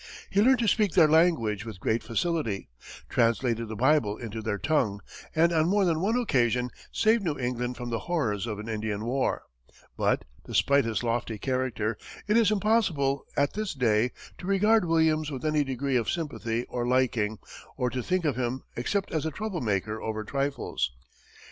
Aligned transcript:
He 0.31 0.41
learned 0.41 0.57
to 0.57 0.67
speak 0.67 0.93
their 0.93 1.07
language 1.07 1.63
with 1.63 1.79
great 1.79 2.01
facility, 2.01 2.69
translated 3.07 3.67
the 3.67 3.75
Bible 3.75 4.17
into 4.17 4.41
their 4.41 4.57
tongue, 4.57 4.99
and 5.35 5.53
on 5.53 5.69
more 5.69 5.85
than 5.85 6.01
one 6.01 6.15
occasion 6.19 6.71
saved 6.91 7.21
New 7.23 7.37
England 7.37 7.77
from 7.77 7.91
the 7.91 7.99
horrors 7.99 8.47
of 8.47 8.57
an 8.57 8.67
Indian 8.67 9.05
war. 9.05 9.43
But, 9.95 10.25
despite 10.43 10.85
his 10.85 11.03
lofty 11.03 11.37
character, 11.37 11.99
it 12.25 12.35
is 12.35 12.49
impossible 12.49 13.25
at 13.37 13.53
this 13.53 13.75
day, 13.75 14.11
to 14.39 14.47
regard 14.47 14.85
Williams 14.85 15.29
with 15.29 15.45
any 15.45 15.63
degree 15.63 15.97
of 15.97 16.09
sympathy 16.09 16.65
or 16.67 16.87
liking, 16.87 17.37
or 17.77 17.91
to 17.91 18.01
think 18.01 18.25
of 18.25 18.35
him 18.35 18.63
except 18.75 19.11
as 19.11 19.27
a 19.27 19.29
trouble 19.29 19.61
maker 19.61 20.01
over 20.01 20.23
trifles. 20.23 20.89